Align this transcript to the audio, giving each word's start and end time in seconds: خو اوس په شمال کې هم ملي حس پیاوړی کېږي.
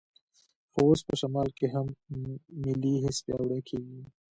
خو 0.71 0.79
اوس 0.89 1.01
په 1.07 1.13
شمال 1.21 1.49
کې 1.57 1.67
هم 1.73 1.87
ملي 2.63 2.95
حس 3.03 3.17
پیاوړی 3.25 3.61
کېږي. 3.69 4.01